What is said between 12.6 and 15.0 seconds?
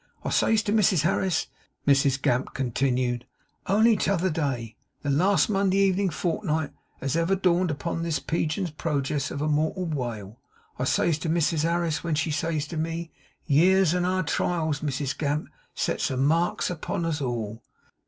to me, "Years and our trials,